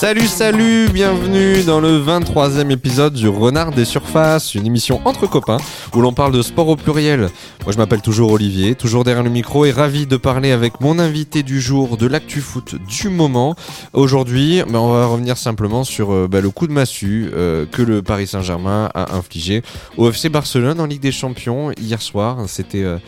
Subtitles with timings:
[0.00, 5.58] Salut, salut, bienvenue dans le 23e épisode du Renard des Surfaces, une émission entre copains
[5.94, 7.28] où l'on parle de sport au pluriel.
[7.64, 10.98] Moi je m'appelle toujours Olivier, toujours derrière le micro et ravi de parler avec mon
[10.98, 13.54] invité du jour de l'actu foot du moment.
[13.92, 17.82] Aujourd'hui, ben, on va revenir simplement sur euh, ben, le coup de massue euh, que
[17.82, 19.60] le Paris Saint-Germain a infligé
[19.98, 22.38] au FC Barcelone en Ligue des Champions hier soir.
[22.46, 22.98] C'était euh,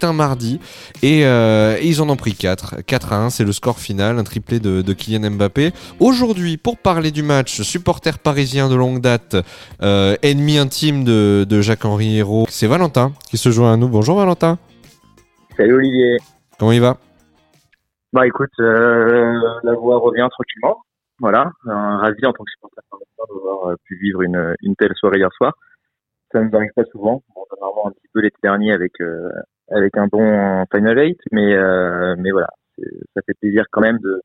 [0.00, 0.60] un mardi
[1.02, 2.76] et, et, ils en ont pris 4.
[2.86, 5.72] 4 à 1, c'est le score final, un triplé de, de Kylian Mbappé.
[6.00, 9.36] Aujourd'hui, pour parler du match, supporter parisien de longue date,
[9.82, 13.88] euh, ennemi intime de, Jacques-Henri Hérault, c'est Valentin qui se joint à nous.
[13.88, 14.58] Bonjour Valentin.
[15.56, 16.16] Salut Olivier.
[16.58, 16.96] Comment il va?
[18.12, 19.32] Bah écoute, euh,
[19.64, 20.82] la voix revient tranquillement.
[21.20, 25.32] Voilà, ravi en tant que supporter parisien d'avoir euh, pu vivre une, telle soirée hier
[25.36, 25.54] soir.
[26.30, 27.22] Ça ne nous arrive pas souvent.
[27.34, 28.92] On a un petit peu l'été dernier avec
[29.70, 31.56] avec un bon Final 8, mais
[32.16, 32.48] mais voilà,
[33.14, 34.22] ça fait plaisir quand même de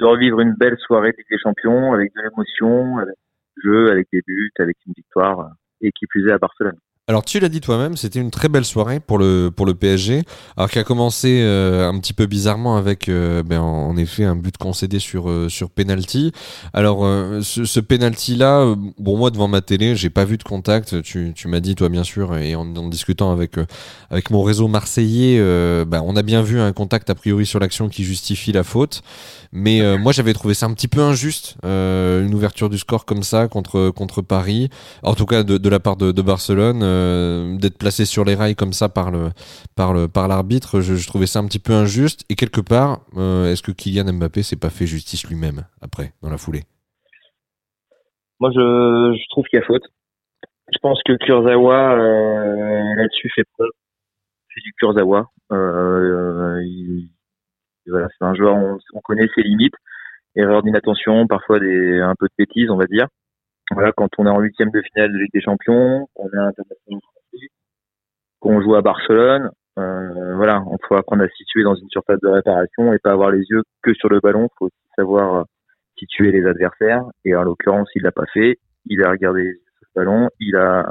[0.00, 3.14] de revivre une belle soirée Ligue des Champions avec de l'émotion, avec
[3.56, 5.50] du jeu, avec des buts, avec une victoire
[5.82, 6.78] et qui plus est à Barcelone.
[7.10, 10.22] Alors tu l'as dit toi-même, c'était une très belle soirée pour le pour le PSG,
[10.56, 14.36] alors qui a commencé euh, un petit peu bizarrement avec euh, ben, en, effet un
[14.36, 16.30] but concédé sur euh, sur penalty.
[16.72, 17.00] Alors
[17.42, 21.02] ce, penalty là, bon moi devant ma télé, j'ai pas vu de contact.
[21.02, 23.56] Tu, tu m'as dit toi bien sûr et en, discutant avec
[24.10, 25.40] avec mon réseau marseillais,
[25.86, 29.02] ben, on a bien vu un contact a priori sur l'action qui justifie la faute.
[29.50, 33.48] Mais moi j'avais trouvé ça un petit peu injuste, une ouverture du score comme ça
[33.48, 34.70] contre contre Paris,
[35.02, 36.99] en tout cas de, la part de Barcelone.
[37.00, 39.10] Euh, d'être placé sur les rails comme ça par
[40.28, 40.80] l'arbitre.
[40.80, 42.24] Je, trouvais ça un petit peu injuste.
[42.28, 46.30] Et quelque part, euh, est-ce que Kylian Mbappé s'est pas fait justice lui-même après dans
[46.30, 46.62] la foulée?
[48.38, 49.84] Moi, je, trouve qu'il y a faute.
[50.72, 53.70] Je pense que Kurzawa euh, là-dessus fait preuve.
[54.54, 55.26] C'est du Kurzawa.
[57.86, 59.74] voilà, c'est un joueur, on, on connaît ses limites
[60.36, 63.08] erreur d'inattention, parfois des un peu de bêtises, on va dire
[63.70, 67.00] voilà, quand on est en huitième de finale de Ligue des Champions, qu'on est international
[68.40, 72.20] qu'on joue à Barcelone, euh, voilà, on faut apprendre à se situer dans une surface
[72.20, 74.44] de réparation et pas avoir les yeux que sur le ballon.
[74.44, 75.44] Il faut aussi savoir euh,
[75.98, 77.02] situer les adversaires.
[77.24, 78.58] Et en l'occurrence, il l'a pas fait.
[78.86, 80.28] Il a regardé le ballon.
[80.40, 80.90] Il a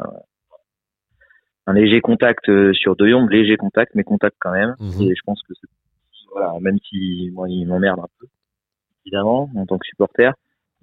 [1.68, 4.76] un léger contact euh, sur De Jong, léger contact, mais contact quand même.
[4.80, 5.02] Mhm.
[5.02, 5.54] Et je pense que
[6.32, 8.28] voilà, même si moi il m'emmerde un peu,
[9.04, 10.32] évidemment, en tant que supporter,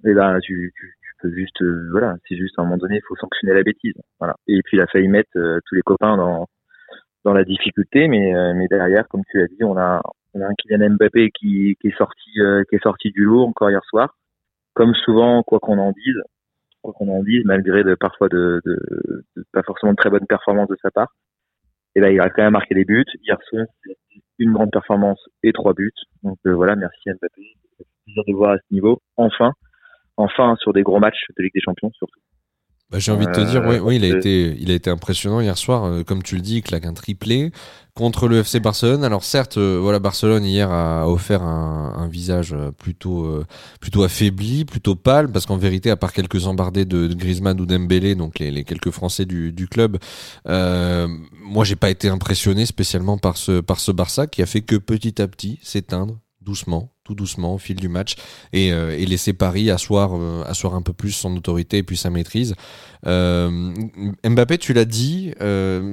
[0.05, 0.93] et ben tu, tu,
[1.25, 3.93] juste euh, voilà c'est juste à un moment donné il faut sanctionner la bêtise.
[4.19, 4.35] Voilà.
[4.47, 6.47] Et puis il a failli mettre euh, tous les copains dans
[7.25, 10.01] dans la difficulté mais euh, mais derrière comme tu l'as dit on a
[10.33, 12.31] on a un Kylian Mbappé qui, qui est sorti
[12.69, 14.15] qui est sorti du lourd encore hier soir.
[14.73, 16.21] Comme souvent quoi qu'on en dise
[16.81, 20.69] quoi qu'on en dise malgré de parfois de, de, pas forcément de très bonnes performances
[20.69, 21.13] de sa part
[21.95, 23.05] et là il a quand même marqué des buts.
[23.23, 23.65] Hier soir
[24.39, 25.91] une grande performance et trois buts.
[26.23, 27.41] Donc voilà merci Mbappé.
[28.05, 29.01] Plaisir de voir à ce niveau.
[29.15, 29.53] Enfin
[30.17, 32.19] enfin sur des gros matchs de Ligue des Champions surtout.
[32.89, 34.89] Bah, j'ai envie de te dire, oui, oui, il a euh, été, il a été
[34.89, 37.51] impressionnant hier soir, euh, comme tu le dis, il claque un triplé
[37.95, 39.03] contre le FC Barcelone.
[39.03, 43.43] Alors certes, euh, voilà, Barcelone hier a offert un, un visage plutôt,
[43.81, 47.65] plutôt affaibli, plutôt pâle, parce qu'en vérité, à part quelques embardés de, de Griezmann ou
[47.65, 49.97] Dembélé, donc les, les, quelques Français du, du club,
[50.47, 51.09] euh,
[51.43, 54.77] moi j'ai pas été impressionné spécialement par ce, par ce Barça qui a fait que
[54.77, 58.15] petit à petit s'éteindre doucement, tout doucement au fil du match
[58.51, 62.09] et, euh, laisser Paris asseoir, euh, asseoir un peu plus son autorité et puis sa
[62.09, 62.55] maîtrise.
[63.05, 63.73] Euh,
[64.25, 65.33] Mbappé, tu l'as dit,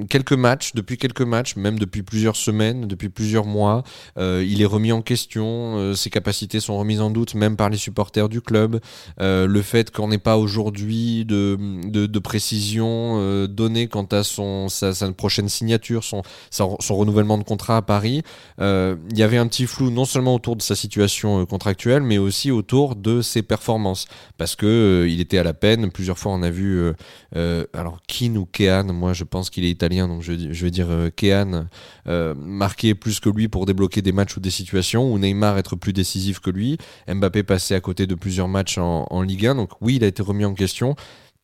[0.09, 3.85] quelques matchs, depuis quelques matchs, même depuis plusieurs semaines, depuis plusieurs mois,
[4.17, 8.29] il est remis en question, ses capacités sont remises en doute, même par les supporters
[8.29, 8.81] du club.
[9.19, 15.13] le fait qu'on n'ait pas aujourd'hui de, de, précision donnée quant à son, sa, sa,
[15.13, 18.23] prochaine signature, son, son, renouvellement de contrat à Paris,
[18.59, 21.03] il y avait un petit flou non seulement autour de sa situation
[21.48, 24.06] contractuelle, mais aussi autour de ses performances,
[24.38, 25.91] parce que il était à la peine.
[25.91, 26.92] Plusieurs fois, on a vu
[27.37, 30.86] euh, alors Keane ou Kean, moi je pense qu'il est italien, donc je, vais dire
[30.91, 31.66] euh, Kean,
[32.06, 35.77] euh, marquer plus que lui pour débloquer des matchs ou des situations, ou Neymar être
[35.77, 36.78] plus décisif que lui,
[37.09, 40.07] Mbappé passer à côté de plusieurs matchs en, en Ligue 1, donc oui, il a
[40.07, 40.95] été remis en question.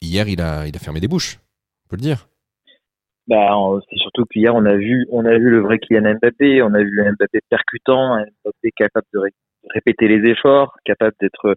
[0.00, 1.40] Hier, il a, il a fermé des bouches,
[1.86, 2.28] on peut le dire.
[3.26, 3.50] Bah,
[3.88, 6.78] c'est surtout qu'hier, on a vu, on a vu le vrai Kylian Mbappé, on a
[6.78, 9.20] vu le Mbappé percutant, un Mbappé capable de
[9.68, 11.56] répéter les efforts, capable d'être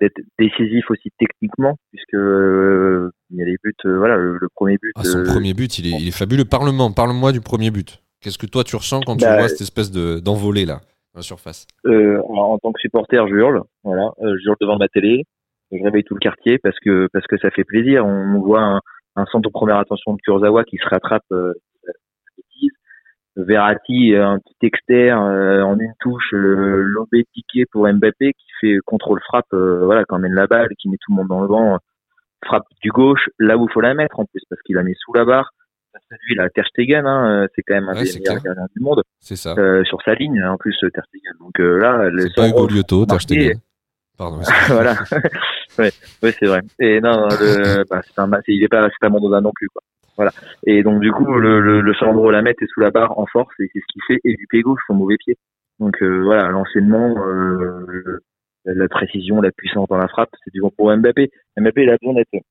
[0.00, 3.74] d'être décisif aussi techniquement, puisque euh, il y a les buts.
[3.84, 4.92] Euh, voilà, le, premier but.
[4.96, 6.44] Ah, son euh, premier but, il est, il est fabuleux.
[6.44, 8.02] Parle-moi, parle-moi du premier but.
[8.20, 10.80] Qu'est-ce que toi tu ressens quand tu bah, vois cette espèce de d'envolée là,
[11.14, 11.66] la surface?
[11.86, 13.62] En, tant que supporter, je hurle.
[13.84, 15.24] Voilà, je hurle devant ma télé.
[15.70, 18.04] Je réveille tout le quartier parce que parce que ça fait plaisir.
[18.04, 18.80] On voit un,
[19.16, 21.24] un centre de première attention de Kurzawa qui se rattrape
[23.36, 29.52] Verratti, un petit externe en une touche, lobé piqué pour Mbappé qui fait contrôle frappe,
[29.52, 31.78] voilà, quand mène la balle, qui met tout le monde dans le vent,
[32.44, 34.94] frappe du gauche là où il faut la mettre en plus parce qu'il la met
[34.98, 35.52] sous la barre.
[36.10, 39.02] Lui, il a Ter Stegen, hein, c'est quand même un des meilleurs gardiens du monde.
[39.18, 39.54] C'est ça.
[39.84, 41.32] sur sa ligne, en plus, Ter Stegen.
[41.40, 43.60] Donc là, c'est pas Hugo Lyoto, Ter Stegen.
[44.20, 44.42] Pardon.
[44.68, 44.94] voilà.
[45.78, 45.90] ouais,
[46.22, 46.60] ouais c'est vrai.
[46.78, 49.82] Et non, le, bah, c'est un, il est pas, c'est pas Mondoza non plus, quoi.
[50.66, 53.54] Et donc, du coup, le, le, le Sandro Lamette est sous la barre en force
[53.60, 54.20] et c'est ce qu'il fait.
[54.24, 55.36] Et du pied gauche, son mauvais pied.
[55.78, 58.20] Donc, euh, voilà, l'enchaînement, euh,
[58.64, 61.30] la précision, la puissance dans la frappe, c'est du bon pour Mbappé.
[61.58, 62.44] Mbappé, il a besoin d'être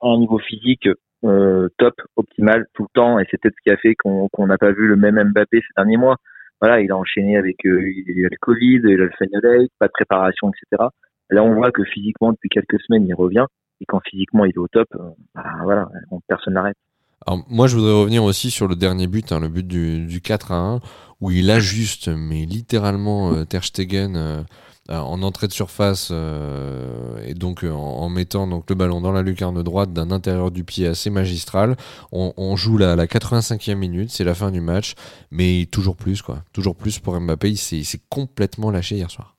[0.00, 0.88] à un niveau physique
[1.24, 3.18] euh, top, optimal, tout le temps.
[3.18, 5.72] Et c'est peut-être ce qui a fait qu'on n'a pas vu le même Mbappé ces
[5.76, 6.16] derniers mois
[6.60, 10.88] voilà, il a enchaîné avec le Covid, il a le pas de préparation, etc.
[11.30, 13.44] Là, on voit que physiquement, depuis quelques semaines, il revient.
[13.80, 14.88] Et quand physiquement, il est au top,
[15.34, 15.88] bah, voilà,
[16.28, 16.76] personne n'arrête.
[17.24, 20.20] Alors, moi, je voudrais revenir aussi sur le dernier but, hein, le but du, du
[20.20, 20.80] 4 à 1,
[21.20, 24.42] où il ajuste, mais littéralement, euh, Ter Stegen euh,
[24.88, 29.22] en entrée de surface euh, et donc euh, en, mettant donc le ballon dans la
[29.22, 31.74] lucarne droite d'un intérieur du pied assez magistral.
[32.12, 34.94] On, joue la, la 85e minute, c'est la fin du match,
[35.32, 37.48] mais toujours plus quoi, toujours plus pour Mbappé.
[37.50, 39.34] Il s'est complètement lâché hier soir.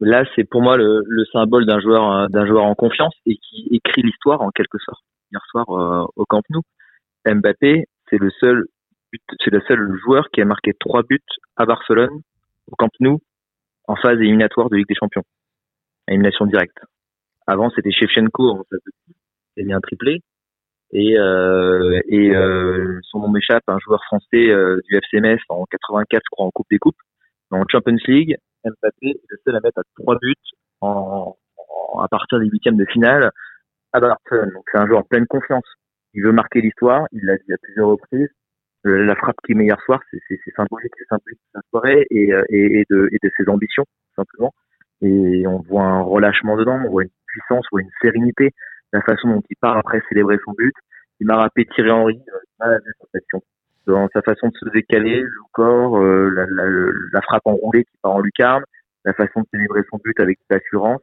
[0.00, 3.68] Là, c'est pour moi le, symbole d'un joueur euh, d'un joueur en confiance et qui
[3.70, 5.04] écrit l'histoire en quelque sorte.
[5.32, 5.66] Hier soir
[6.16, 6.60] au Camp Nou,
[7.26, 8.66] Mbappé, c'est le seul
[10.04, 11.20] joueur qui a marqué trois buts
[11.56, 12.20] à Barcelone
[12.70, 13.18] au Camp Nou
[13.88, 15.24] en phase éliminatoire de Ligue des Champions.
[16.08, 16.78] Élimination directe.
[17.46, 18.92] Avant, c'était Shevchenko en phase de
[19.56, 20.20] il a mis un triplé.
[20.92, 26.22] Et, euh, et euh, son nom m'échappe, un joueur français euh, du FCMS en 84,
[26.22, 27.00] je crois, en Coupe des Coupes.
[27.50, 30.34] En Champions League, Mbappé est le seul à mettre à trois buts
[30.80, 31.36] en,
[32.02, 33.30] à partir des huitièmes de finale
[33.92, 34.52] à Barcelone.
[34.52, 35.64] Donc c'est un joueur en pleine confiance.
[36.14, 38.28] Il veut marquer l'histoire, il l'a dit à plusieurs reprises.
[38.84, 40.18] Euh, la frappe qui met hier soir, c'est
[40.56, 43.84] symbolique, c'est symbolique de sa soirée et, euh, et, et, de, et de ses ambitions,
[44.16, 44.52] simplement.
[45.00, 48.50] Et on voit un relâchement dedans, on voit une puissance, on voit une sérénité,
[48.92, 50.74] la façon dont il part après célébrer son but.
[51.20, 52.20] Il m'a rappelé Thierry Henry
[52.62, 52.78] euh,
[53.86, 56.64] dans sa façon de se décaler, le corps, la, la,
[57.12, 58.64] la, frappe enroulée qui part en lucarne,
[59.04, 61.02] la façon de célébrer son but avec l'assurance.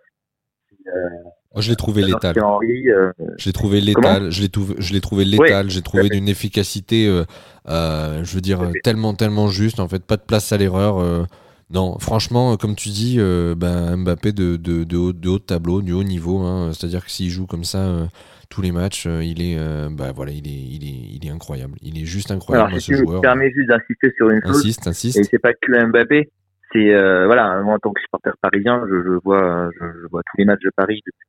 [0.87, 1.09] Euh,
[1.57, 2.35] je l'ai trouvé létal.
[2.37, 4.29] Euh, je l'ai trouvé létal.
[4.29, 5.69] Je l'ai trouvé, je l'ai trouvé létal.
[5.69, 7.23] J'ai trouvé d'une efficacité, euh,
[7.67, 9.79] euh, je veux dire, tellement, tellement juste.
[9.79, 11.27] En fait, pas de place à l'erreur.
[11.71, 13.17] Non, franchement, comme tu dis,
[13.57, 16.39] ben, Mbappé de, de, de, haut, de haut tableau, du haut niveau.
[16.39, 18.07] Hein, C'est-à-dire que s'il joue comme ça
[18.49, 19.57] tous les matchs, il est,
[19.91, 21.73] bah voilà, il est, il est, il est incroyable.
[21.81, 22.69] Il est juste incroyable.
[22.69, 24.57] Alors, si ce tu me permets juste d'insister sur une chose.
[24.57, 25.17] Insiste, insiste.
[25.17, 26.29] Et c'est pas que Mbappé.
[26.71, 26.93] C'est
[27.25, 30.45] voilà, moi en tant que supporter parisien, je, je vois, je, je, vois tous les
[30.45, 31.28] matchs de Paris depuis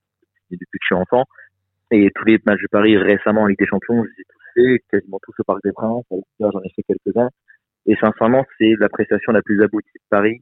[0.56, 1.24] depuis que je suis enfant.
[1.90, 4.40] Et tous les matchs de Paris récemment en Ligue des Champions, je les ai tous
[4.54, 6.04] fait, quasiment tous au Parc des Princes.
[6.38, 7.30] J'en ai fait quelques-uns.
[7.86, 10.40] Et sincèrement, c'est l'appréciation la plus aboutie de Paris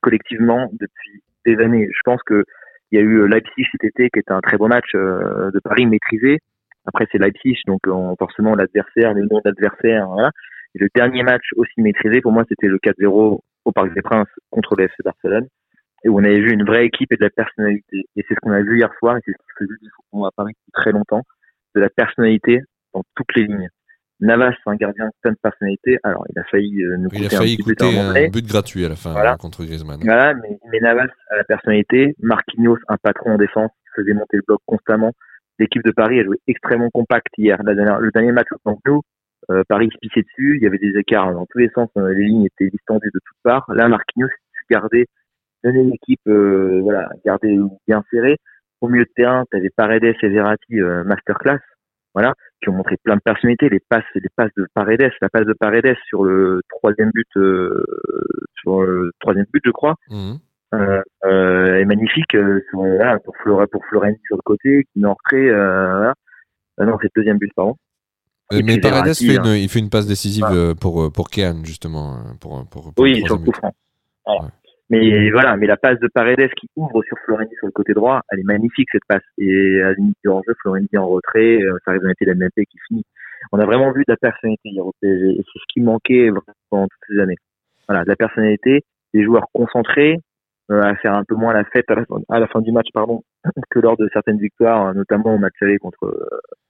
[0.00, 1.88] collectivement depuis des années.
[1.90, 2.44] Je pense que
[2.92, 5.58] il y a eu Leipzig cet été qui était un très beau match euh, de
[5.58, 6.38] Paris maîtrisé.
[6.86, 7.80] Après c'est Leipzig, donc
[8.18, 10.30] forcément l'adversaire, le nom d'adversaire, voilà.
[10.74, 14.28] Et le dernier match aussi maîtrisé pour moi, c'était le 4-0 au Parc des Princes
[14.50, 15.48] contre le FC Barcelone
[16.06, 18.04] et où on avait vu une vraie équipe et de la personnalité.
[18.14, 20.28] Et c'est ce qu'on a vu hier soir, et c'est ce qui faisait du football
[20.28, 21.22] à Paris depuis très longtemps,
[21.74, 22.60] de la personnalité
[22.94, 23.68] dans toutes les lignes.
[24.20, 25.98] Navas, un gardien plein de personnalité.
[26.04, 28.94] Alors, il a failli euh, nous il a failli un, un but gratuit à la
[28.94, 29.36] fin voilà.
[29.36, 30.00] contre Griezmann.
[30.02, 32.14] Voilà, mais, mais, Navas a la personnalité.
[32.20, 35.12] Marquinhos, un patron en défense, faisait monter le bloc constamment.
[35.58, 37.58] L'équipe de Paris a joué extrêmement compact hier.
[37.64, 39.02] La dernière, le dernier match contre nous,
[39.50, 40.56] euh, Paris se pissait dessus.
[40.56, 41.90] Il y avait des écarts dans tous les sens.
[41.96, 43.66] Les lignes étaient distendues de toutes parts.
[43.74, 44.28] Là, Marquinhos
[44.70, 45.06] gardait
[45.66, 48.36] donner l'équipe euh, voilà, garder bien serré.
[48.80, 51.60] Au milieu de terrain, tu avais Paredes et Verratti euh, masterclass,
[52.14, 53.68] voilà, qui ont montré plein de personnalités.
[53.68, 57.84] Les passes, les passes de Paredes, la passe de Paredes sur le troisième but, euh,
[58.60, 60.34] sur le troisième but, je crois, mmh.
[60.74, 62.32] euh, est magnifique.
[62.32, 65.50] Sur, voilà, pour Flora, pour Florent sur le côté, qui met en retrait.
[66.78, 67.76] Non, c'est le deuxième but, pardon.
[68.52, 72.92] mais Paredes fait une, il fait une passe décisive pour pour Kean justement pour pour,
[72.92, 73.72] pour oui sur le coup franc.
[74.26, 74.50] Voilà.
[74.88, 78.20] Mais voilà, mais la passe de Paredes qui ouvre sur Florendi sur le côté droit,
[78.30, 79.24] elle est magnifique cette passe.
[79.38, 82.66] Et à la limite du jeu Florendi en retrait, euh, ça arrive été la MMP
[82.70, 83.04] qui finit.
[83.52, 86.30] On a vraiment vu de la personnalité hier au PSG et c'est ce qui manquait
[86.70, 87.36] pendant toutes ces années.
[87.88, 90.18] Voilà, de la personnalité, des joueurs concentrés,
[90.70, 92.70] euh, à faire un peu moins la fête à la, fin, à la fin du
[92.70, 93.22] match, pardon,
[93.70, 96.28] que lors de certaines victoires, notamment au match aller contre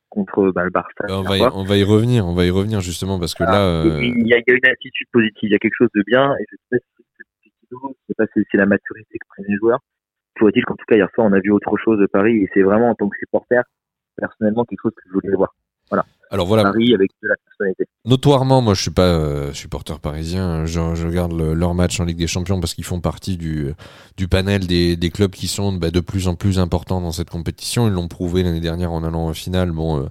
[0.09, 1.05] contre bah, le Barça.
[1.11, 3.67] On va, y, on va y revenir, on va y revenir justement parce que là,
[3.67, 3.99] euh...
[4.01, 6.03] il, y a, il y, a, une attitude positive, il y a quelque chose de
[6.07, 6.83] bien et je sais
[7.85, 9.81] je sais pas si c'est la maturité que prennent les joueurs.
[10.35, 12.51] Toujours est-il qu'en tout cas, hier soir, on a vu autre chose de Paris et
[12.53, 13.63] c'est vraiment en tant que supporter,
[14.17, 15.55] personnellement, quelque chose que je voulais voir.
[15.91, 16.05] Voilà.
[16.31, 16.65] Alors voilà.
[16.65, 17.85] Paris avec de la personnalité.
[18.05, 20.67] notoirement, moi, je suis pas euh, supporter parisien.
[20.67, 23.73] Je, je regarde leur match en Ligue des Champions parce qu'ils font partie du,
[24.17, 27.31] du panel des, des clubs qui sont bah, de plus en plus importants dans cette
[27.31, 27.87] compétition.
[27.87, 29.71] Ils l'ont prouvé l'année dernière en allant en finale.
[29.71, 30.09] Bon, euh,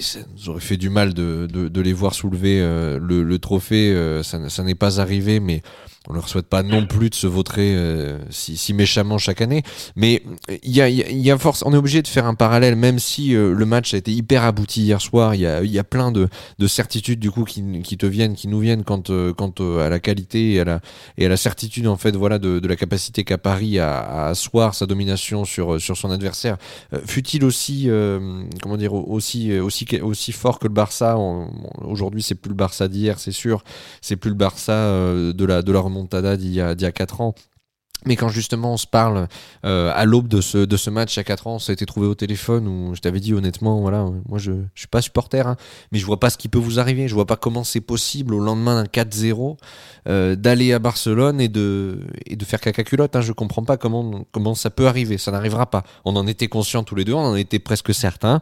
[0.00, 3.38] ça nous aurait fait du mal de, de, de les voir soulever euh, le, le,
[3.38, 3.94] trophée.
[4.24, 5.62] ça, ça n'est pas arrivé, mais
[6.06, 9.62] on leur souhaite pas non plus de se vautrer euh, si, si, méchamment chaque année,
[9.96, 10.22] mais
[10.62, 13.34] il y a, y a force, on est obligé de faire un parallèle, même si
[13.34, 15.34] euh, le match a été hyper abouti hier soir.
[15.34, 16.28] Il y a, y a plein de,
[16.58, 19.88] de certitudes du coup qui, qui te viennent, qui nous viennent quant, euh, quant à
[19.88, 20.80] la qualité et à la,
[21.18, 24.28] et à la certitude en fait, voilà, de, de la capacité qu'a Paris à, à,
[24.28, 26.56] asseoir sa domination sur, sur son adversaire.
[27.06, 27.88] Fut-il aussi,
[28.62, 31.16] comment dire, aussi, aussi, aussi fort que le Barça?
[31.84, 33.62] Aujourd'hui, c'est plus le Barça d'hier, c'est sûr.
[34.00, 37.20] C'est plus le Barça de la, de la Montada d'il y, a, y a 4
[37.20, 37.34] ans.
[38.06, 39.26] Mais quand justement on se parle
[39.64, 42.94] euh, à l'aube de ce, match a 4 ans, on été trouvé au téléphone où
[42.94, 45.56] je t'avais dit honnêtement, voilà, moi je, je suis pas supporter, hein,
[45.90, 47.08] mais je vois pas ce qui peut vous arriver.
[47.08, 49.56] Je vois pas comment c'est possible au lendemain d'un 4-0
[50.08, 53.16] euh, d'aller à Barcelone et de, et de faire caca culotte.
[53.16, 53.20] Hein.
[53.20, 55.18] Je comprends pas comment, comment ça peut arriver.
[55.18, 55.82] Ça n'arrivera pas.
[56.04, 58.40] On en était conscients tous les deux, on en était presque certains.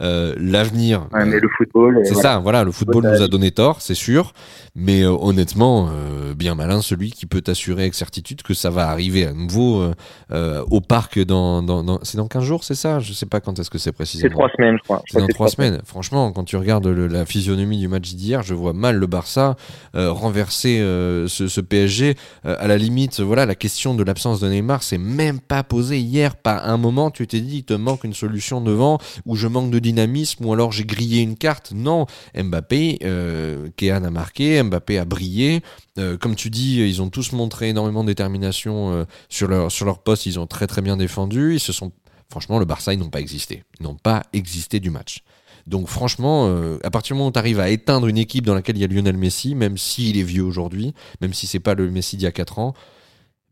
[0.00, 1.06] Euh, l'avenir.
[1.12, 2.00] Ouais, mais le football.
[2.02, 4.32] C'est ça, voilà, le football nous a donné tort, c'est sûr.
[4.74, 8.88] Mais euh, honnêtement, euh, bien malin celui qui peut assurer avec certitude que ça va
[8.88, 9.84] arriver à nouveau
[10.32, 12.98] au parc dans, dans, dans c'est dans 15 jours, c'est ça?
[12.98, 14.30] Je sais pas quand est-ce que c'est précisément.
[14.30, 15.02] C'est trois semaines, je crois.
[15.06, 15.80] C'est dans trois semaines.
[15.84, 19.54] Franchement, quand tu regardes le, la physionomie du match d'hier, je vois mal le Barça
[19.94, 22.16] renverser ce, ce, PSG.
[22.42, 26.34] à la limite, voilà, la question de l'absence de Neymar, c'est même pas posée hier.
[26.34, 29.70] Pas un moment, tu t'es dit, il te manque une solution devant, ou je manque
[29.70, 31.72] de dynamisme ou alors j'ai grillé une carte.
[31.74, 35.62] Non, Mbappé, euh, Kéan a marqué, Mbappé a brillé.
[35.98, 39.86] Euh, comme tu dis, ils ont tous montré énormément de détermination euh, sur, leur, sur
[39.86, 41.54] leur poste, ils ont très très bien défendu.
[41.54, 41.92] Ils se sont,
[42.30, 43.62] franchement, le Barça, ils n'ont pas existé.
[43.78, 45.22] Ils n'ont pas existé du match.
[45.66, 48.54] Donc franchement, euh, à partir du moment où tu arrives à éteindre une équipe dans
[48.54, 51.74] laquelle il y a Lionel Messi, même s'il est vieux aujourd'hui, même si c'est pas
[51.74, 52.74] le Messi d'il y a 4 ans,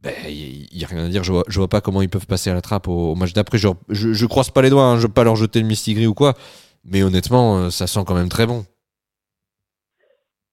[0.02, 1.22] ben, il n'y a rien à dire.
[1.22, 3.58] Je vois, je vois pas comment ils peuvent passer à la trappe au, match d'après.
[3.58, 6.06] Je, je, je, croise pas les doigts, hein, je veux pas leur jeter le mistigris
[6.06, 6.34] ou quoi.
[6.84, 8.64] Mais honnêtement, euh, ça sent quand même très bon.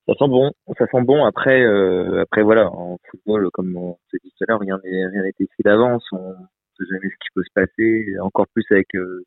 [0.09, 1.23] Ça sent bon, ça sent bon.
[1.23, 5.29] Après, euh, après voilà, en football, comme on s'est dit tout à l'heure, rien n'est
[5.29, 6.03] écrit d'avance.
[6.11, 6.33] On ne
[6.77, 8.05] sait jamais ce qui peut se passer.
[8.21, 9.23] Encore plus avec euh,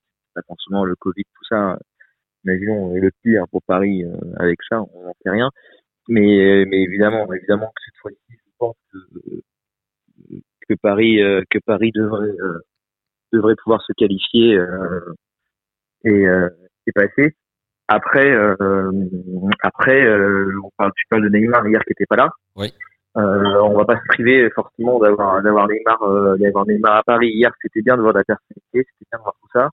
[0.49, 1.79] forcément le Covid, tout ça.
[2.45, 5.51] Imaginons le pire pour Paris euh, avec ça, on n'en sait rien.
[6.09, 8.99] Mais, mais évidemment, évidemment que cette fois-ci, je pense que
[10.69, 12.61] que Paris euh, que Paris devrait euh,
[13.33, 15.15] devrait pouvoir se qualifier euh,
[16.05, 16.25] et,
[16.87, 17.35] et passer.
[17.89, 18.35] Après,
[19.63, 22.31] après, on parle, tu parles de Neymar hier qui était pas là.
[22.57, 22.73] Oui.
[23.17, 25.99] Euh, on va pas se priver forcément d'avoir d'avoir Neymar
[26.39, 29.35] d'avoir Neymar à Paris hier c'était bien de voir la personnalité c'était bien de voir
[29.39, 29.69] tout ça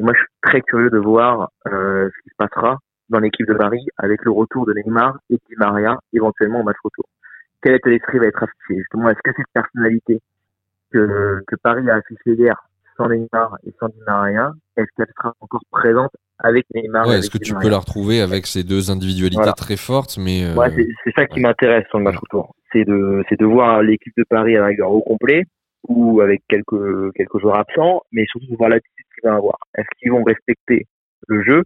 [0.00, 2.78] et moi je suis très curieux de voir euh, ce qui se passera
[3.10, 6.78] dans l'équipe de Paris avec le retour de Neymar et Di Maria éventuellement au match
[6.82, 7.04] retour
[7.62, 10.20] quel état d'esprit va être affiché justement est-ce que cette personnalité
[10.92, 12.56] que, que Paris a affiché hier
[12.96, 17.30] sans Neymar et sans Di Maria, est-ce qu'elle sera encore présente avec Neymar ouais, Est-ce
[17.30, 20.54] que tu peux la retrouver avec ces deux individualités très fortes mais euh...
[20.54, 20.70] ouais,
[21.04, 22.54] c'est ça qui m'intéresse sur le match retour.
[22.72, 25.44] C'est de, c'est de voir l'équipe de Paris avec leur haut complet
[25.88, 29.58] ou avec quelques, quelques joueurs absents, mais surtout de voir l'attitude qu'ils vont avoir.
[29.76, 30.86] Est-ce qu'ils vont respecter
[31.28, 31.62] le jeu?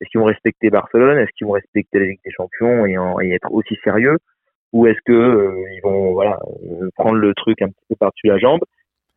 [0.00, 1.18] Est-ce qu'ils vont respecter Barcelone?
[1.18, 4.18] Est-ce qu'ils vont respecter la Ligue des Champions et, en, et être aussi sérieux?
[4.74, 8.26] Ou est-ce que euh, ils vont voilà euh, prendre le truc un petit peu par-dessus
[8.26, 8.60] la jambe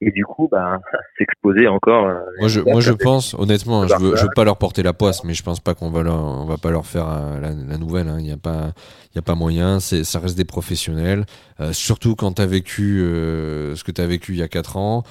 [0.01, 0.77] et du coup bah
[1.17, 4.57] s'exposer encore euh, moi je moi je pense honnêtement je veux je veux pas leur
[4.57, 7.07] porter la poisse mais je pense pas qu'on va leur on va pas leur faire
[7.41, 8.17] la, la nouvelle hein.
[8.19, 8.71] il y a pas
[9.15, 9.79] il a pas moyen.
[9.79, 11.25] C'est ça reste des professionnels.
[11.71, 15.01] Surtout quand tu as vécu ce que tu as vécu il y a quatre ans.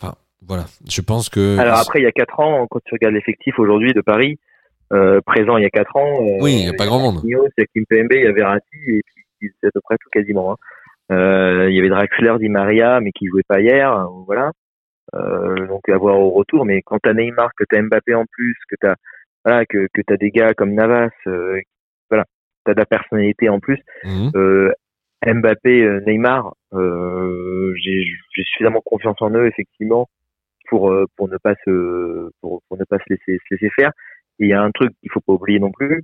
[0.00, 0.64] Enfin voilà.
[0.90, 3.92] Je pense que alors après il y a quatre ans quand tu regardes l'effectif aujourd'hui
[3.92, 4.40] de Paris
[5.24, 7.62] présent il y a quatre ans oui il y a pas grand monde il y
[7.62, 9.23] a Kim PMB il y a Verratti et puis
[9.60, 10.52] c'est à peu près tout quasiment.
[10.52, 10.56] Hein.
[11.12, 14.52] Euh, il y avait Draxler, Di Maria, mais qui jouait pas hier, hein, voilà.
[15.14, 16.64] Euh, donc à voir au retour.
[16.64, 18.94] Mais quand t'as Neymar, que t'as Mbappé en plus, que t'as
[19.44, 21.60] voilà, que que t'as des gars comme Navas, euh,
[22.10, 22.24] voilà,
[22.64, 23.78] t'as de la personnalité en plus.
[24.04, 24.30] Mhm.
[24.34, 24.72] Euh,
[25.26, 30.08] Mbappé, Neymar, j'ai suffisamment confiance en eux effectivement
[30.68, 33.92] pour pour ne pas se pour, pour ne pas se laisser se laisser faire.
[34.40, 36.02] Et il y a un truc qu'il faut pas oublier non plus,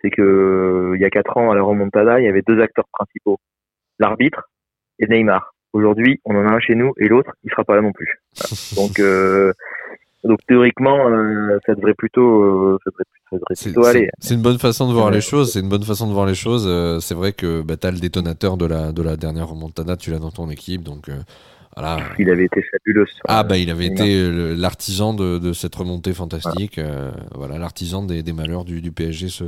[0.00, 2.86] c'est que il y a quatre ans à la remontada, il y avait deux acteurs
[2.92, 3.38] principaux,
[3.98, 4.48] l'arbitre
[4.98, 5.54] et Neymar.
[5.72, 8.20] Aujourd'hui, on en a un chez nous et l'autre, il sera pas là non plus.
[8.76, 9.52] donc euh,
[10.24, 14.08] donc théoriquement, euh, ça devrait plutôt, euh, ça devrait, ça devrait plutôt aller.
[14.18, 15.52] C'est une bonne façon de voir les choses.
[15.52, 16.66] C'est une bonne façon de voir les choses.
[17.04, 20.18] c'est vrai que bah, t'as le détonateur de la de la dernière remontada, tu l'as
[20.18, 21.10] dans ton équipe, donc
[22.18, 23.06] Il avait été fabuleux.
[23.28, 26.80] Ah bah il avait été l'artisan de, de, cette remontée fantastique.
[27.34, 29.44] Voilà, l'artisan des, des, malheurs du, du PSG ce,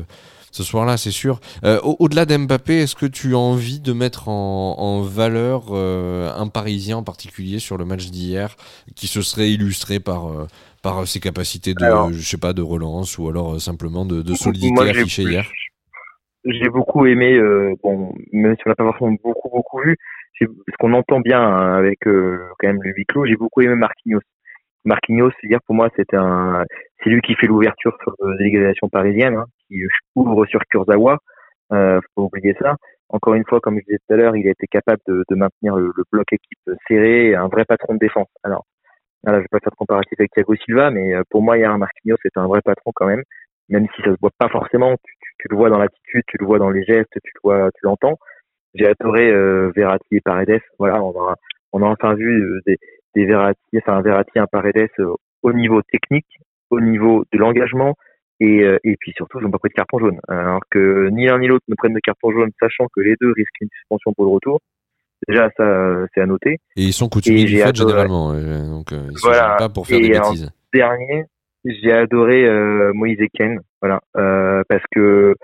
[0.50, 1.40] ce soir-là, c'est sûr.
[1.82, 7.02] Au-delà d'Mbappé, est-ce que tu as envie de mettre en, en valeur un Parisien en
[7.02, 8.56] particulier sur le match d'hier
[8.96, 10.48] qui se serait illustré par
[10.82, 14.88] par ses capacités de, je sais pas, de relance ou alors simplement de, de solidité
[14.88, 15.46] affichée hier?
[16.46, 19.98] J'ai beaucoup aimé, euh, bon, même si on n'a pas forcément beaucoup beaucoup vu,
[20.40, 23.74] parce qu'on entend bien hein, avec euh, quand même le huis clos, j'ai beaucoup aimé
[23.74, 24.22] Marquinhos.
[24.84, 26.64] Marquinhos, dire pour moi, c'est un,
[27.02, 29.82] c'est lui qui fait l'ouverture sur la délégation parisienne, hein, qui
[30.14, 31.18] ouvre sur Kurzawa.
[31.72, 32.76] Euh, faut oublier ça.
[33.08, 35.36] Encore une fois, comme je disais tout à l'heure, il a été capable de, de
[35.36, 38.28] maintenir le, bloc équipe serré, un vrai patron de défense.
[38.42, 38.64] Alors,
[39.24, 41.78] là, je vais pas faire de comparatif avec Thiago Silva, mais euh, pour moi, un
[41.78, 43.22] Marquinhos, c'est un vrai patron quand même,
[43.68, 44.96] même si ça se voit pas forcément
[45.40, 47.80] tu le vois dans l'attitude, tu le vois dans les gestes, tu le vois, tu
[47.84, 48.18] l'entends.
[48.74, 50.60] J'ai adoré euh, Verratti et Paredes.
[50.78, 51.34] Voilà, on a,
[51.72, 52.78] on a enfin vu euh, des,
[53.14, 56.26] des Verratti, enfin un Verratti, un Paredes euh, au niveau technique,
[56.70, 57.94] au niveau de l'engagement
[58.40, 60.18] et, euh, et puis surtout, ils n'ont pas pris de carton jaune.
[60.28, 63.32] Alors que ni l'un ni l'autre ne prennent de carton jaune, sachant que les deux
[63.32, 64.60] risquent une suspension pour le retour.
[65.28, 66.58] Déjà, ça, c'est à noter.
[66.76, 69.56] Et ils sont coutumiers du fait généralement, donc ils voilà.
[69.58, 70.50] pas pour faire des bêtises.
[70.72, 71.26] Dernier,
[71.64, 75.34] j'ai adoré euh, Moïse Ken, voilà, euh, parce que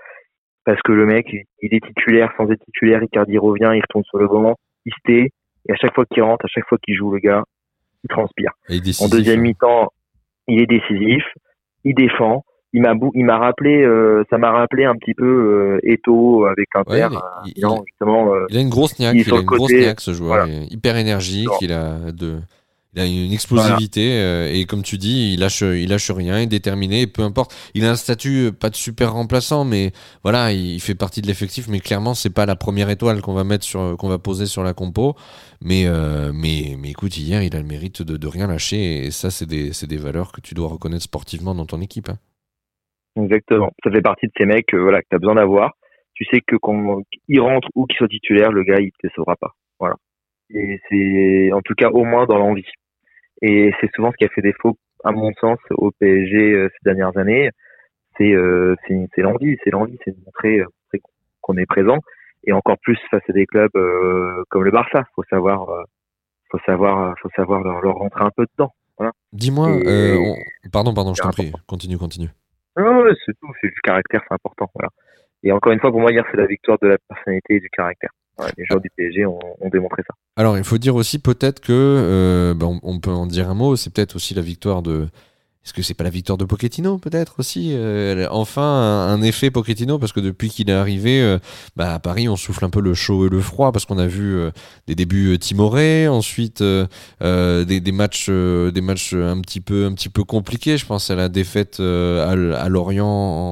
[0.65, 1.27] parce que le mec,
[1.61, 4.55] il est titulaire sans être titulaire, Icardi revient, il retourne sur le banc,
[4.85, 5.29] il se tait,
[5.69, 7.43] et à chaque fois qu'il rentre, à chaque fois qu'il joue, le gars,
[8.07, 8.51] il transpire.
[9.01, 9.91] en deuxième mi-temps,
[10.47, 11.23] il est décisif,
[11.83, 12.43] il défend.
[12.73, 16.67] Il m'a il m'a rappelé, euh, ça m'a rappelé un petit peu euh, Eto avec
[16.75, 17.09] un père.
[17.45, 20.11] il, il, justement, euh, il, a une grosse niaque, il, a une grosse niaque ce
[20.11, 22.39] joueur, hyper énergique, il a de
[22.93, 26.43] il a une explosivité euh, et comme tu dis, il lâche, il lâche rien, il
[26.43, 27.05] est déterminé.
[27.05, 29.91] peu importe, il a un statut euh, pas de super remplaçant, mais
[30.23, 31.67] voilà, il fait partie de l'effectif.
[31.67, 34.63] Mais clairement, c'est pas la première étoile qu'on va mettre sur, qu'on va poser sur
[34.63, 35.15] la compo.
[35.61, 39.11] Mais, euh, mais, mais écoute, hier, il a le mérite de, de rien lâcher et
[39.11, 42.09] ça, c'est des, c'est des valeurs que tu dois reconnaître sportivement dans ton équipe.
[42.09, 42.17] Hein.
[43.21, 43.71] Exactement.
[43.83, 45.73] Ça fait partie de ces mecs, voilà, que t'as besoin d'avoir.
[46.13, 49.35] Tu sais que quand il rentre ou qu'il soit titulaire, le gars, il te sauvera
[49.35, 49.53] pas.
[50.49, 52.69] Et c'est, en tout cas, au moins dans l'envie.
[53.41, 56.89] Et c'est souvent ce qui a fait défaut, à mon sens, au PSG euh, ces
[56.89, 57.49] dernières années.
[58.17, 60.99] C'est euh, c'est l'envie, c'est l'envie, c'est de montrer, euh,
[61.41, 61.97] qu'on est présent.
[62.45, 65.03] Et encore plus face à des clubs euh, comme le Barça.
[65.15, 65.67] Faut savoir,
[66.49, 68.73] faut savoir, faut savoir leur, rentrer un peu dedans.
[68.97, 69.11] Voilà.
[69.33, 69.67] Dis-moi,
[70.71, 72.29] pardon, pardon, je t'en prie, continue, continue.
[72.77, 74.69] Non, c'est tout, c'est du caractère, c'est important.
[74.73, 74.89] Voilà.
[75.43, 77.69] Et encore une fois, pour moi, hier, c'est la victoire de la personnalité et du
[77.69, 78.11] caractère
[78.57, 79.39] les joueurs du PSG ont,
[79.71, 80.15] démontré ça.
[80.35, 83.75] Alors, il faut dire aussi peut-être que, euh, ben, on, peut en dire un mot,
[83.75, 85.07] c'est peut-être aussi la victoire de,
[85.67, 89.99] est-ce que c'est pas la victoire de Pochettino peut-être aussi euh, Enfin un, effet Pochettino
[89.99, 91.39] parce que depuis qu'il est arrivé, euh,
[91.75, 94.07] bah, à Paris on souffle un peu le chaud et le froid parce qu'on a
[94.07, 94.51] vu euh,
[94.87, 100.77] des débuts timorés, ensuite des, matchs, des matchs un petit peu un petit peu compliqués.
[100.77, 103.05] Je pense à la défaite à, Lorient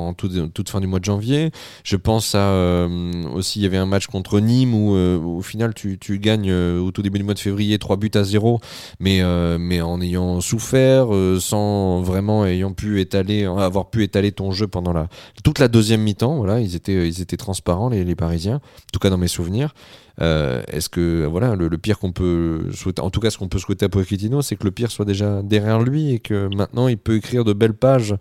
[0.08, 1.52] en toute fin du mois de janvier.
[1.84, 6.54] Je pense aussi il y avait un match contre Nîmes où au final tu, gagnes
[6.54, 8.62] au tout début du mois de février 3 buts à 0
[9.02, 9.22] mais
[9.60, 11.10] mais en ayant souffert
[11.42, 15.08] sans vraiment ayant pu étaler, avoir pu étaler ton jeu pendant la,
[15.44, 16.38] toute la deuxième mi-temps.
[16.38, 19.74] Voilà, ils étaient, ils étaient transparents, les, les Parisiens, en tout cas dans mes souvenirs.
[20.22, 23.58] Euh, est-ce que voilà le, pire qu'on peut souhaiter, en tout cas ce qu'on peut
[23.58, 26.98] souhaiter à Pochettino, c'est que le pire soit déjà derrière lui et que maintenant il
[26.98, 28.16] peut écrire de belles pages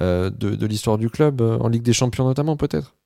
[0.00, 2.96] euh, de, de l'histoire du club euh, en Ligue des Champions notamment peut-être?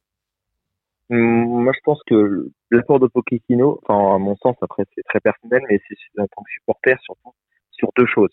[1.10, 5.20] Hum, moi, je pense que l'apport de Pochettino, enfin, à mon sens, après, c'est très
[5.20, 7.34] personnel, mais c'est en tant que supporter, surtout,
[7.70, 8.30] sur deux choses.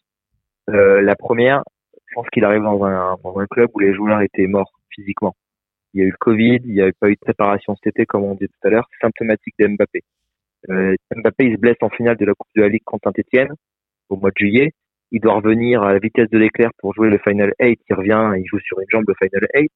[0.67, 1.63] La première,
[2.10, 5.36] je pense qu'il arrive dans un, dans un club où les joueurs étaient morts physiquement.
[5.93, 8.06] Il y a eu le Covid, il n'y avait pas eu de préparation cet été,
[8.06, 10.02] comme on dit tout à l'heure, symptomatique d'Mbappé.
[10.69, 13.54] Euh, Mbappé, il se blesse en finale de la Coupe de la Ligue contre Saint-Etienne
[14.10, 14.72] au mois de juillet.
[15.12, 17.80] Il doit revenir à la vitesse de l'éclair pour jouer le Final 8.
[17.89, 19.72] Il revient, il joue sur une jambe le Final 8.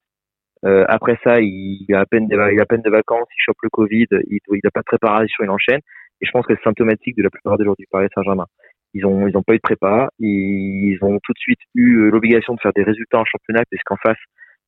[0.65, 3.43] Euh, après ça, il a à peine de, il a à peine de vacances, il
[3.43, 5.81] chope le Covid, il n'a pas de préparation, il enchaîne.
[6.21, 8.45] Et je pense que c'est symptomatique de la plupart des joueurs du Paris Saint-Germain.
[8.93, 12.09] Ils ont ils ont pas eu de prépa, ils ont tout de suite eu euh,
[12.11, 14.17] l'obligation de faire des résultats en championnat parce qu'en face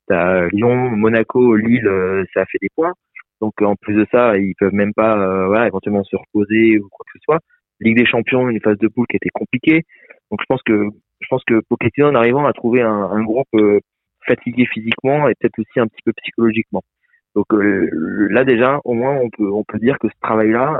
[0.08, 2.94] t'as Lyon, Monaco, Lille, euh, ça a fait des points.
[3.42, 6.88] Donc en plus de ça, ils peuvent même pas euh, voilà, éventuellement se reposer ou
[6.90, 7.40] quoi que ce soit.
[7.82, 9.84] Ligue des Champions, une phase de poule qui était compliquée.
[10.32, 10.90] Donc je pense que
[11.22, 13.48] je pense que Pochettino en arrivant à trouver un, un groupe
[14.28, 16.82] fatigué physiquement et peut-être aussi un petit peu psychologiquement.
[17.36, 20.80] Donc là déjà, au moins on peut on peut dire que ce travail-là,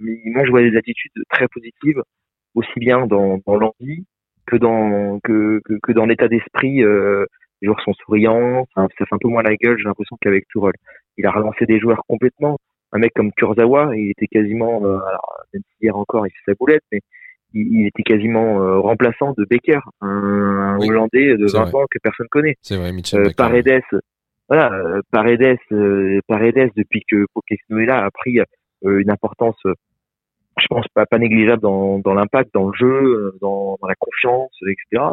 [0.00, 2.02] moi je vois des attitudes très positives
[2.54, 4.04] aussi bien dans, dans l'envie
[4.46, 6.82] que dans que, que, dans l'état d'esprit.
[6.82, 7.24] Euh,
[7.60, 10.74] les joueurs sont souriants, ça, fait un peu moins la gueule, j'ai l'impression qu'avec Tourelle.
[11.16, 12.58] Il a relancé des joueurs complètement.
[12.90, 16.50] Un mec comme Kurzawa, il était quasiment, euh, alors, même si hier encore il fait
[16.50, 16.98] sa boulette, mais
[17.54, 22.56] il, était quasiment remplaçant de Becker, un, Hollandais de 20 ans que personne connaît.
[22.62, 23.84] C'est vrai, Mitchell Paredes,
[24.48, 25.58] voilà, Paredes,
[26.26, 28.40] Paredes depuis que Pochettino est là a pris
[28.82, 29.62] une importance
[30.62, 34.52] je pense pas, pas négligeable dans, dans l'impact, dans le jeu, dans, dans la confiance,
[34.66, 35.12] etc.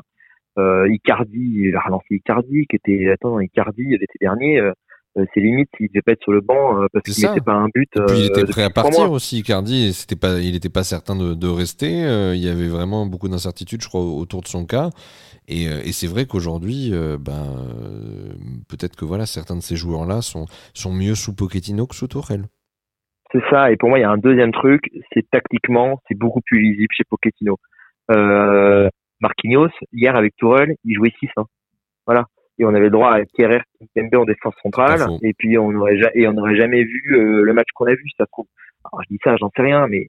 [0.57, 4.71] Euh, Icardi, il a relancé Icardi, qui était, attends, Icardi l'été dernier, euh,
[5.17, 7.53] euh, c'est limite s'il devait pas être sur le banc euh, parce qu'il n'était pas
[7.53, 7.89] un but.
[7.95, 9.93] Et puis il était prêt à partir aussi, Icardi.
[9.93, 11.91] C'était pas, il n'était pas certain de, de rester.
[11.91, 14.89] il y avait vraiment beaucoup d'incertitudes, je crois, autour de son cas.
[15.47, 17.67] Et, et c'est vrai qu'aujourd'hui, ben,
[18.67, 22.45] peut-être que voilà, certains de ces joueurs-là sont, sont mieux sous Pochettino que sous Tourelle.
[23.31, 23.71] C'est ça.
[23.71, 26.91] Et pour moi, il y a un deuxième truc, c'est tactiquement, c'est beaucoup plus lisible
[26.91, 27.57] chez Pochettino.
[28.11, 28.89] Euh,
[29.21, 31.29] Marquinhos, hier avec Tourelle, il jouait 6.
[31.37, 31.45] Hein.
[32.05, 32.25] Voilà.
[32.57, 33.61] Et on avait le droit à Kerrer
[33.95, 35.07] Kimpembe en défense centrale.
[35.21, 38.03] Et puis on aurait et on n'aurait jamais vu euh, le match qu'on a vu,
[38.17, 38.47] ça se trouve.
[38.83, 40.07] Alors je dis ça, j'en sais rien, mais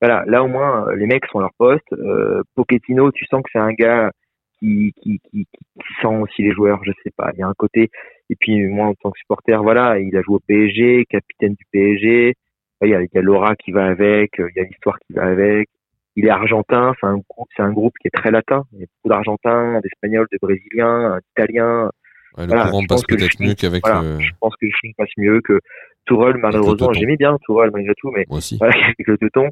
[0.00, 1.92] voilà, là au moins euh, les mecs sont à leur poste.
[1.92, 4.10] Euh, Pochettino, tu sens que c'est un gars
[4.58, 7.30] qui, qui, qui, qui, sent aussi les joueurs, je sais pas.
[7.34, 7.90] Il y a un côté.
[8.30, 11.64] Et puis moi en tant que supporter, voilà, il a joué au PSG, capitaine du
[11.70, 12.34] PSG
[12.86, 15.12] il y a, il y a l'aura qui va avec, il y a l'histoire qui
[15.12, 15.68] va avec.
[16.16, 18.64] Il est argentin, c'est un groupe, c'est un groupe qui est très latin.
[18.72, 21.90] Il y a beaucoup d'Argentins, d'Espagnols, de Brésiliens, d'Italiens.
[22.36, 23.82] Ouais, le courant passe peut-être mieux qu'avec.
[23.84, 25.60] Voilà, Je pense que le film passe mieux que
[26.06, 26.36] Tourelle.
[26.36, 29.48] Malheureusement, j'aimais bien Tourelle malgré tout, mais voilà, avec le teuton.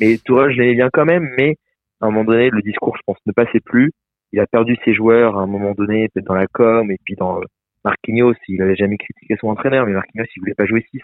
[0.00, 1.28] Mais Tourelle, je l'aimais bien quand même.
[1.38, 1.56] Mais
[2.00, 3.90] à un moment donné, le discours, je pense, ne passait plus.
[4.32, 7.14] Il a perdu ses joueurs à un moment donné, peut-être dans la com et puis
[7.16, 7.40] dans
[7.84, 8.34] Marquinhos.
[8.48, 11.00] Il avait jamais critiqué son entraîneur, mais Marquinhos, il voulait pas jouer 6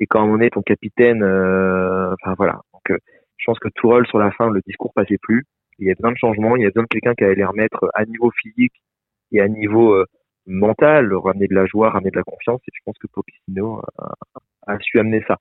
[0.00, 2.60] et quand on est ton capitaine, euh, enfin voilà.
[2.72, 2.98] Donc, euh,
[3.36, 5.44] je pense que Tourelle sur la fin, le discours passait plus.
[5.78, 7.44] Il y a besoin de changements, il y a besoin de quelqu'un qui allait les
[7.44, 8.74] remettre à niveau physique
[9.32, 10.06] et à niveau euh,
[10.46, 12.60] mental, ramener de la joie, ramener de la confiance.
[12.66, 14.14] Et je pense que Pochettino a,
[14.66, 15.36] a su amener ça.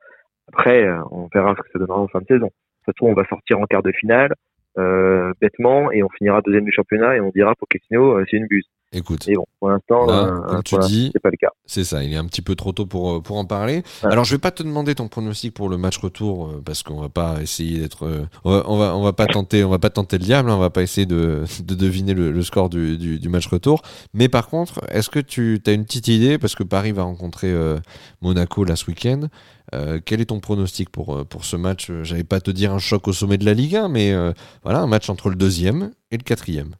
[0.50, 2.48] Après, on verra ce que ça donnera en fin de saison.
[2.48, 2.52] De
[2.86, 4.34] toute façon, on va sortir en quart de finale
[4.78, 8.68] euh, bêtement et on finira deuxième du championnat et on dira Pochettino, c'est une buse.
[8.94, 11.50] Écoute, bon, pour l'instant, euh, tu dis, c'est pas le cas.
[11.66, 13.84] C'est ça, il est un petit peu trop tôt pour euh, pour en parler.
[14.02, 17.02] Alors, je vais pas te demander ton pronostic pour le match retour euh, parce qu'on
[17.02, 18.08] va pas essayer d'être,
[18.46, 20.70] on, va, on va pas tenter, on va pas tenter le diable, hein, on va
[20.70, 23.82] pas essayer de, de deviner le, score du, du, match retour.
[24.14, 27.54] Mais par contre, est-ce que tu as une petite idée parce que Paris va rencontrer
[28.22, 29.28] Monaco là ce week-end.
[30.06, 31.92] quel est ton pronostic pour, pour ce match?
[32.04, 34.16] J'allais pas te dire un choc au sommet de la Ligue 1, mais
[34.64, 36.76] voilà, un match entre le deuxième et le quatrième.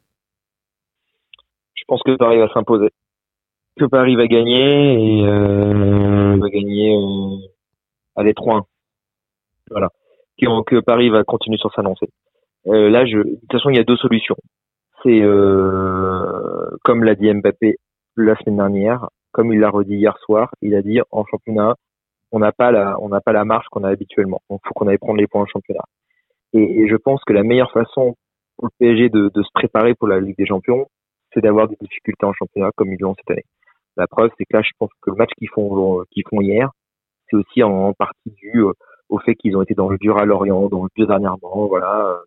[1.88, 2.90] Je pense que Paris va s'imposer.
[3.80, 7.38] Que Paris va gagner et euh, va gagner euh,
[8.14, 8.66] à les 3
[9.70, 9.88] Voilà.
[10.38, 12.10] Que, Paris va continuer sur sa lancée.
[12.66, 14.36] Euh, là, je, de toute façon, il y a deux solutions.
[15.02, 17.76] C'est euh, comme l'a dit Mbappé
[18.18, 21.76] la semaine dernière, comme il l'a redit hier soir, il a dit en championnat,
[22.32, 24.42] on n'a pas la, on n'a pas la marche qu'on a habituellement.
[24.50, 25.84] Donc, faut qu'on aille prendre les points en championnat.
[26.52, 28.14] Et, et, je pense que la meilleure façon
[28.56, 30.86] pour le PSG de, de se préparer pour la Ligue des Champions,
[31.32, 33.44] c'est d'avoir des difficultés en championnat comme ils l'ont cette année.
[33.96, 36.70] La preuve, c'est que là, je pense que le match qu'ils font, qu'ils font hier,
[37.28, 38.72] c'est aussi en, partie dû euh,
[39.08, 42.06] au fait qu'ils ont été dans le dur à Lorient, dans le dur dernièrement, voilà,
[42.06, 42.18] euh,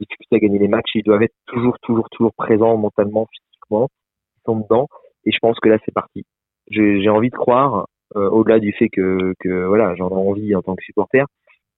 [0.00, 3.88] difficulté à gagner les matchs, ils doivent être toujours, toujours, toujours présents mentalement, physiquement,
[4.36, 4.86] ils sont dedans,
[5.24, 6.24] et je pense que là, c'est parti.
[6.70, 10.62] J'ai envie de croire, euh, au-delà du fait que, que voilà, j'en ai envie en
[10.62, 11.26] tant que supporter,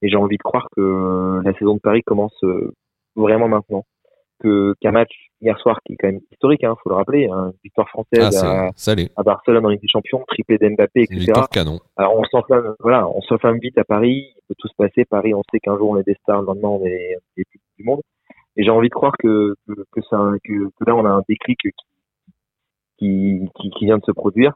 [0.02, 2.38] et j'ai envie de croire que la saison de Paris commence
[3.16, 3.84] vraiment maintenant
[4.40, 7.52] que qu'un match hier soir qui est quand même historique, hein, faut le rappeler, hein,
[7.62, 11.20] victoire française ah, à, à, Barcelone en Ligue des Champions, triplé d'Mbappé, etc.
[11.20, 11.80] Victoire canon.
[11.96, 15.04] Alors on s'enflamme, voilà, on s'enflamme vite à Paris, il peut tout se passer.
[15.04, 17.60] Paris, on sait qu'un jour on est des stars, le lendemain on est des plus
[17.78, 18.00] du monde.
[18.56, 21.22] Et j'ai envie de croire que que, que, ça, que, que là on a un
[21.28, 21.70] déclic qui,
[22.98, 24.54] qui, qui, qui vient de se produire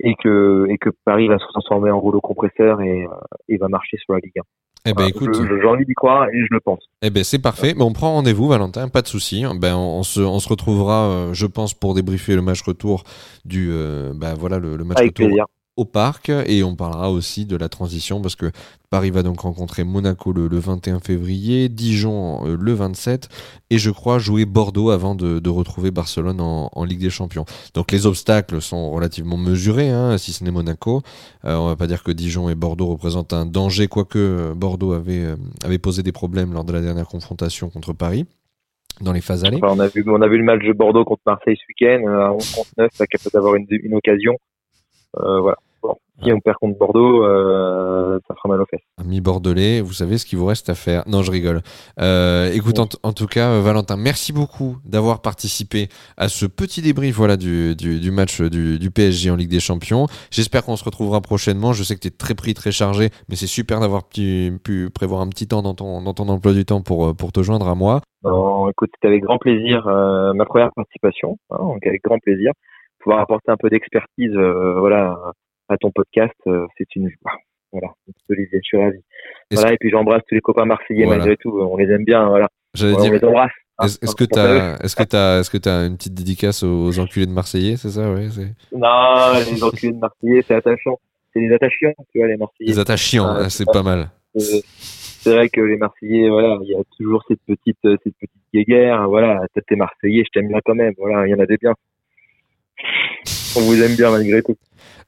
[0.00, 3.08] et que et que Paris va se transformer en rouleau compresseur et, euh,
[3.48, 4.42] et va marcher sur la Ligue 1.
[4.86, 6.78] Eh ben, écoute, j'ai envie d'y croire et je le pense.
[7.02, 7.74] Eh ben, c'est parfait.
[7.76, 9.44] Mais on prend rendez-vous, Valentin, pas de souci.
[9.56, 13.02] Ben, on, se, on se retrouvera, euh, je pense, pour débriefer le match retour
[13.44, 17.10] du, euh, ben, voilà, le, le match Avec retour plaisir au parc et on parlera
[17.10, 18.50] aussi de la transition parce que
[18.88, 23.28] Paris va donc rencontrer Monaco le, 21 février, Dijon euh, le 27
[23.70, 27.44] et je crois jouer Bordeaux avant de, retrouver Barcelone en, Ligue des Champions.
[27.74, 31.02] Donc les obstacles sont relativement mesurés, hein, si ce n'est Monaco.
[31.44, 34.92] Euh, on va pas dire que Dijon et Bordeaux représentent un danger, quoique euh, Bordeaux
[34.92, 35.24] avait,
[35.64, 38.26] avait posé des problèmes lors de la dernière confrontation contre Paris
[39.02, 39.60] dans les phases allées.
[39.62, 43.32] on, a vu, le match de Bordeaux contre Marseille ce week-end, à 11 ça capable
[43.32, 44.36] d'avoir une occasion.
[45.12, 45.56] voilà
[46.22, 48.80] si on perd contre Bordeaux, euh, ça fera mal aux fesses.
[48.98, 51.02] Ami bordelais, vous savez ce qu'il vous reste à faire.
[51.06, 51.60] Non, je rigole.
[52.00, 57.16] Euh, écoute, en, tout cas, euh, Valentin, merci beaucoup d'avoir participé à ce petit débrief
[57.16, 60.06] voilà, du, du, match du, du, PSG en Ligue des Champions.
[60.30, 61.74] J'espère qu'on se retrouvera prochainement.
[61.74, 65.20] Je sais que tu es très pris, très chargé, mais c'est super d'avoir pu, prévoir
[65.20, 67.74] un petit temps dans ton, dans ton emploi du temps pour, pour te joindre à
[67.74, 68.00] moi.
[68.24, 72.52] Non, écoute, c'était avec grand plaisir euh, ma première participation, hein, donc avec grand plaisir.
[73.00, 75.16] Pouvoir apporter un peu d'expertise voilà,
[75.68, 77.32] à ton podcast, euh, c'est une joie.
[77.72, 77.88] Voilà,
[78.30, 78.98] Olivier, je suis ravi.
[79.50, 82.48] Voilà, et puis j'embrasse tous les copains marseillais malgré tout, on les aime bien, voilà.
[82.74, 83.52] J'allais dire, on les embrasse.
[83.78, 86.98] Hein, est-ce que tu as, est-ce que t'as, est-ce que t'as une petite dédicace aux,
[86.98, 88.28] enculés de Marseillais, c'est ça, ouais.
[88.72, 90.98] Non, les enculés de Marseillais, c'est attachant.
[91.32, 92.70] C'est les attachants, tu vois, les Marseillais.
[92.70, 94.08] Les attachants, ah, c'est pas, mal.
[94.34, 99.06] C'est vrai que les Marseillais, voilà, il y a toujours cette petite, cette petite guéguerre,
[99.08, 101.74] voilà, t'es Marseillais, je t'aime bien quand même, voilà, il y en a des biens.
[103.56, 104.56] On vous aime bien malgré tout.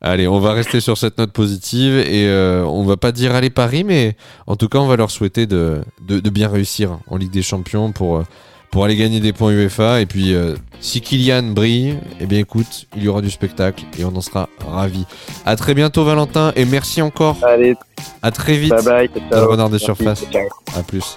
[0.01, 3.51] Allez, on va rester sur cette note positive et euh, on va pas dire allez
[3.51, 7.33] Paris, mais en tout cas, on va leur souhaiter de, de, bien réussir en Ligue
[7.33, 8.23] des Champions pour, euh,
[8.71, 10.01] pour aller gagner des points UEFA.
[10.01, 14.05] Et puis, euh, si Kylian brille, eh bien écoute, il y aura du spectacle et
[14.05, 15.05] on en sera ravis.
[15.45, 17.37] À très bientôt, Valentin, et merci encore.
[17.43, 17.75] Allez.
[18.23, 18.71] À très vite.
[18.71, 19.11] Bye bye.
[19.33, 20.25] Dans le renard de surface.
[20.77, 21.17] À plus.